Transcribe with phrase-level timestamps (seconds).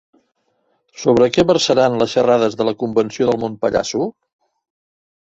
[1.01, 4.07] Sobre què versaran les xerrades de la Convenció del Món Pallasso?